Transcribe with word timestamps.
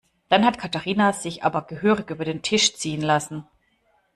Dann 0.29 0.45
hat 0.45 0.57
Katharina 0.57 1.13
sich 1.13 1.43
aber 1.43 1.61
gehörig 1.61 2.09
über 2.09 2.25
den 2.25 2.41
Tisch 2.41 2.73
ziehen 2.75 3.01
lassen. 3.01 3.45